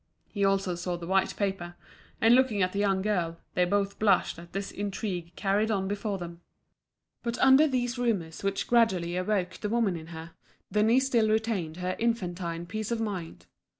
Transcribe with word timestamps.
He 0.29 0.43
also 0.43 0.73
saw 0.73 0.97
the 0.97 1.05
white 1.05 1.35
paper; 1.37 1.75
and 2.19 2.33
looking 2.33 2.63
at 2.63 2.71
the 2.73 2.79
young 2.79 3.03
girl, 3.03 3.37
they 3.53 3.65
both 3.65 3.99
blushed 3.99 4.39
at 4.39 4.51
this 4.51 4.71
intrigue 4.71 5.35
carried 5.35 5.69
on 5.69 5.87
before 5.87 6.17
them. 6.17 6.41
But 7.21 7.37
under 7.37 7.67
these 7.67 7.99
rumours 7.99 8.43
which 8.43 8.65
gradually 8.65 9.15
awoke 9.15 9.59
the 9.59 9.69
woman 9.69 9.95
in 9.95 10.07
her, 10.07 10.31
Denise 10.71 11.05
still 11.05 11.29
retained 11.29 11.77
her 11.77 11.95
infantine 11.99 12.65
peace 12.65 12.89
of 12.89 12.99
mind. 12.99 13.45